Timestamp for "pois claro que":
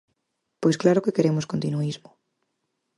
0.61-1.15